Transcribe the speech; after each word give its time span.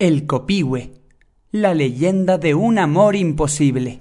El 0.00 0.26
Copihue, 0.26 0.92
la 1.50 1.74
leyenda 1.74 2.38
de 2.38 2.54
un 2.54 2.78
amor 2.78 3.16
imposible. 3.16 3.98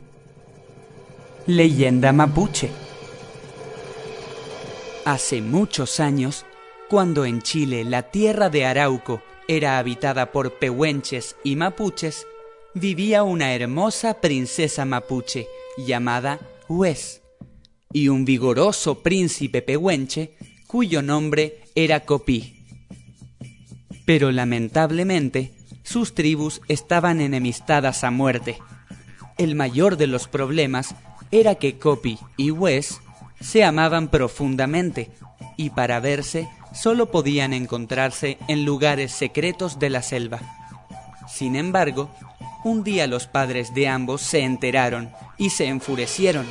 Leyenda 1.47 2.13
mapuche. 2.13 2.69
Hace 5.05 5.41
muchos 5.41 5.99
años, 5.99 6.45
cuando 6.87 7.25
en 7.25 7.41
Chile 7.41 7.83
la 7.83 8.11
tierra 8.11 8.51
de 8.51 8.63
Arauco 8.65 9.23
era 9.47 9.79
habitada 9.79 10.31
por 10.31 10.59
pehuenches 10.59 11.35
y 11.43 11.55
mapuches, 11.55 12.27
vivía 12.75 13.23
una 13.23 13.55
hermosa 13.55 14.21
princesa 14.21 14.85
mapuche 14.85 15.47
llamada 15.79 16.39
Hues 16.67 17.23
y 17.91 18.09
un 18.09 18.23
vigoroso 18.23 19.01
príncipe 19.01 19.63
pehuenche 19.63 20.37
cuyo 20.67 21.01
nombre 21.01 21.61
era 21.73 22.05
Copí. 22.05 22.53
Pero 24.05 24.31
lamentablemente 24.31 25.56
sus 25.87 26.13
tribus 26.13 26.61
estaban 26.67 27.21
enemistadas 27.21 28.03
a 28.03 28.11
muerte. 28.11 28.59
El 29.37 29.55
mayor 29.55 29.95
de 29.95 30.07
los 30.07 30.27
problemas 30.27 30.95
era 31.31 31.55
que 31.55 31.79
Copy 31.79 32.19
y 32.35 32.51
Wes 32.51 32.99
se 33.39 33.63
amaban 33.63 34.09
profundamente 34.09 35.11
y 35.55 35.69
para 35.69 36.01
verse 36.01 36.49
solo 36.73 37.09
podían 37.09 37.53
encontrarse 37.53 38.37
en 38.49 38.65
lugares 38.65 39.13
secretos 39.13 39.79
de 39.79 39.89
la 39.89 40.01
selva. 40.01 40.41
Sin 41.29 41.55
embargo, 41.55 42.09
un 42.65 42.83
día 42.83 43.07
los 43.07 43.27
padres 43.27 43.73
de 43.73 43.87
ambos 43.87 44.21
se 44.21 44.41
enteraron 44.41 45.09
y 45.37 45.51
se 45.51 45.67
enfurecieron, 45.67 46.45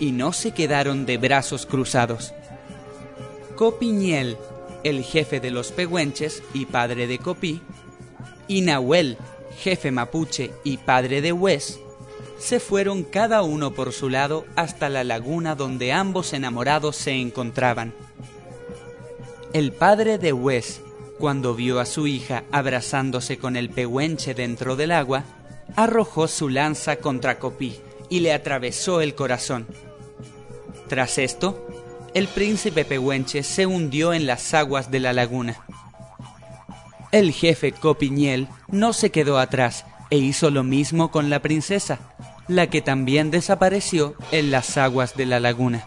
y 0.00 0.10
no 0.10 0.32
se 0.32 0.50
quedaron 0.50 1.06
de 1.06 1.18
brazos 1.18 1.66
cruzados. 1.66 2.34
Copiñel, 3.54 4.36
el 4.82 5.04
jefe 5.04 5.38
de 5.38 5.52
los 5.52 5.70
pehuenches 5.70 6.42
y 6.52 6.66
padre 6.66 7.06
de 7.06 7.18
Copí, 7.18 7.62
y 8.48 8.60
Nahuel, 8.62 9.16
jefe 9.58 9.90
mapuche 9.90 10.52
y 10.64 10.78
padre 10.78 11.20
de 11.20 11.32
Wes, 11.32 11.80
se 12.38 12.60
fueron 12.60 13.02
cada 13.02 13.42
uno 13.42 13.72
por 13.72 13.92
su 13.92 14.08
lado 14.08 14.44
hasta 14.56 14.88
la 14.88 15.04
laguna 15.04 15.54
donde 15.54 15.92
ambos 15.92 16.32
enamorados 16.32 16.96
se 16.96 17.12
encontraban. 17.12 17.94
El 19.52 19.72
padre 19.72 20.18
de 20.18 20.32
Wes, 20.32 20.82
cuando 21.18 21.54
vio 21.54 21.80
a 21.80 21.86
su 21.86 22.06
hija 22.06 22.44
abrazándose 22.52 23.38
con 23.38 23.56
el 23.56 23.70
pehuenche 23.70 24.34
dentro 24.34 24.76
del 24.76 24.92
agua, 24.92 25.24
arrojó 25.76 26.28
su 26.28 26.48
lanza 26.48 26.96
contra 26.96 27.38
Copí 27.38 27.76
y 28.08 28.20
le 28.20 28.32
atravesó 28.32 29.00
el 29.00 29.14
corazón. 29.14 29.66
Tras 30.88 31.18
esto, 31.18 31.66
el 32.14 32.28
príncipe 32.28 32.84
pehuenche 32.84 33.42
se 33.42 33.66
hundió 33.66 34.12
en 34.12 34.26
las 34.26 34.54
aguas 34.54 34.90
de 34.90 35.00
la 35.00 35.12
laguna. 35.12 35.64
El 37.12 37.32
jefe 37.32 37.72
Copiñel 37.72 38.48
no 38.68 38.92
se 38.92 39.10
quedó 39.10 39.38
atrás 39.38 39.84
e 40.10 40.18
hizo 40.18 40.50
lo 40.50 40.64
mismo 40.64 41.10
con 41.10 41.30
la 41.30 41.40
princesa, 41.40 41.98
la 42.48 42.68
que 42.68 42.82
también 42.82 43.30
desapareció 43.30 44.14
en 44.30 44.50
las 44.50 44.76
aguas 44.76 45.16
de 45.16 45.26
la 45.26 45.40
laguna. 45.40 45.84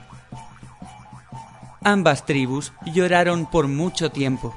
Ambas 1.84 2.26
tribus 2.26 2.74
lloraron 2.86 3.50
por 3.50 3.68
mucho 3.68 4.12
tiempo, 4.12 4.56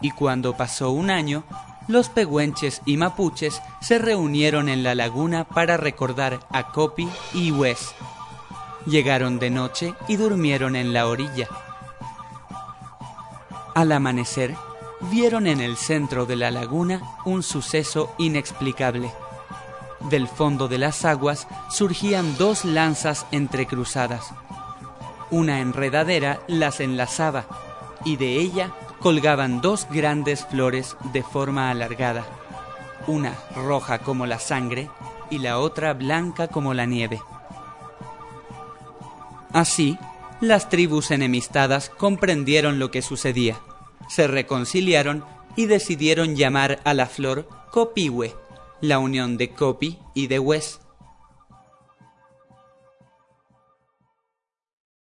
y 0.00 0.10
cuando 0.10 0.56
pasó 0.56 0.90
un 0.90 1.10
año, 1.10 1.44
los 1.88 2.08
pehuenches 2.08 2.82
y 2.86 2.96
mapuches 2.96 3.62
se 3.80 3.98
reunieron 3.98 4.68
en 4.68 4.82
la 4.82 4.94
laguna 4.94 5.44
para 5.44 5.76
recordar 5.76 6.40
a 6.50 6.70
Copi 6.72 7.08
y 7.34 7.50
Wes. 7.50 7.94
Llegaron 8.86 9.38
de 9.38 9.50
noche 9.50 9.94
y 10.06 10.16
durmieron 10.16 10.76
en 10.76 10.92
la 10.92 11.06
orilla. 11.06 11.48
Al 13.74 13.92
amanecer, 13.92 14.54
vieron 15.00 15.46
en 15.46 15.60
el 15.60 15.76
centro 15.76 16.26
de 16.26 16.36
la 16.36 16.50
laguna 16.50 17.00
un 17.24 17.42
suceso 17.42 18.12
inexplicable. 18.18 19.12
Del 20.10 20.28
fondo 20.28 20.68
de 20.68 20.78
las 20.78 21.04
aguas 21.04 21.46
surgían 21.70 22.36
dos 22.36 22.64
lanzas 22.64 23.26
entrecruzadas. 23.32 24.30
Una 25.30 25.60
enredadera 25.60 26.40
las 26.46 26.80
enlazaba 26.80 27.46
y 28.04 28.16
de 28.16 28.36
ella 28.36 28.72
colgaban 29.00 29.60
dos 29.60 29.86
grandes 29.90 30.44
flores 30.46 30.96
de 31.12 31.22
forma 31.22 31.70
alargada, 31.70 32.24
una 33.06 33.34
roja 33.54 33.98
como 33.98 34.26
la 34.26 34.38
sangre 34.38 34.88
y 35.30 35.38
la 35.38 35.58
otra 35.58 35.94
blanca 35.94 36.48
como 36.48 36.74
la 36.74 36.86
nieve. 36.86 37.20
Así, 39.52 39.98
las 40.40 40.68
tribus 40.68 41.10
enemistadas 41.10 41.90
comprendieron 41.90 42.78
lo 42.78 42.90
que 42.90 43.02
sucedía, 43.02 43.56
se 44.08 44.26
reconciliaron 44.26 45.24
y 45.56 45.66
decidieron 45.66 46.36
llamar 46.36 46.80
a 46.84 46.94
la 46.94 47.06
flor 47.06 47.48
Copihue, 47.70 48.34
la 48.80 48.98
unión 48.98 49.36
de 49.36 49.50
Copi 49.50 49.98
y 50.14 50.26
de 50.26 50.38
Wes. 50.38 50.80